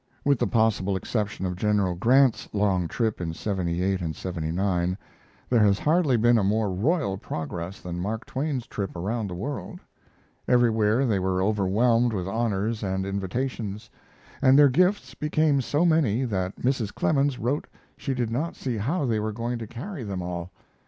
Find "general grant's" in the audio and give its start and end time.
1.55-2.49